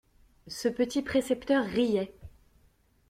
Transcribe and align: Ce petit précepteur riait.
Ce 0.47 0.67
petit 0.67 1.03
précepteur 1.03 1.63
riait. 1.63 2.11